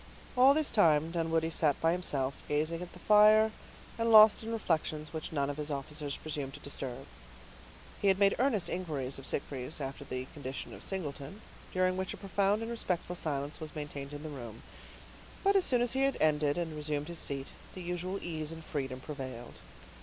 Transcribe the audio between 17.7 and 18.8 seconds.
the usual ease and